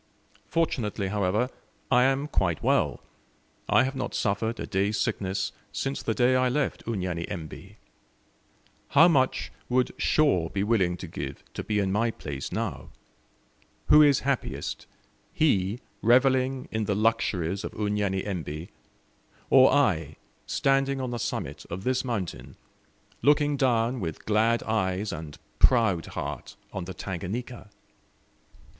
Fortunately, 0.47 1.09
however, 1.09 1.51
I 1.91 2.05
am 2.05 2.27
quite 2.27 2.63
well; 2.63 3.03
I 3.69 3.83
have 3.83 3.93
not 3.95 4.15
suffered 4.15 4.59
a 4.59 4.65
day's 4.65 4.99
sickness 4.99 5.51
since 5.71 6.01
the 6.01 6.15
day 6.15 6.35
I 6.35 6.49
left 6.49 6.83
Unyanyembe. 6.87 7.75
How 8.87 9.07
much 9.07 9.51
would 9.69 9.91
Shaw 9.99 10.49
be 10.49 10.63
willing 10.63 10.97
to 10.97 11.07
give 11.07 11.43
to 11.53 11.63
be 11.63 11.77
in 11.77 11.91
my 11.91 12.09
place 12.09 12.51
now? 12.51 12.89
Who 13.89 14.01
is 14.01 14.21
happiest 14.21 14.87
he 15.33 15.79
revelling 16.01 16.67
in 16.71 16.85
the 16.85 16.95
luxuries 16.95 17.63
of 17.63 17.73
Unyanyembe, 17.75 18.69
or 19.51 19.71
I, 19.71 20.15
standing 20.47 20.99
on 20.99 21.11
the 21.11 21.19
summit 21.19 21.63
of 21.69 21.83
this 21.83 22.03
mountain, 22.03 22.55
looking 23.21 23.55
down 23.55 23.99
with 23.99 24.25
glad 24.25 24.63
eyes 24.63 25.11
and 25.13 25.37
proud 25.59 26.07
heart 26.07 26.55
on 26.73 26.85
the 26.85 26.95
Tanganika? 26.95 27.69